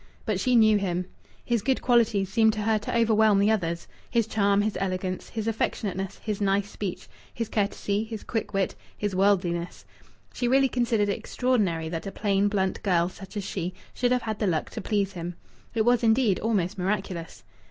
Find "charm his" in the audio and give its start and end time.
4.25-4.75